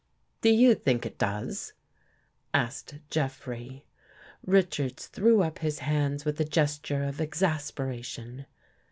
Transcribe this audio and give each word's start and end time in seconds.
""Do 0.41 0.49
you 0.49 0.73
think 0.73 1.05
it 1.05 1.19
does?" 1.19 1.73
asked 2.55 2.95
Jeffrey. 3.11 3.85
Richards 4.43 5.05
threw 5.05 5.43
up 5.43 5.59
his 5.59 5.77
hands 5.77 6.25
with 6.25 6.39
a 6.41 6.43
gesture 6.43 7.03
of 7.03 7.21
ex 7.21 7.43
asperation. 7.43 8.45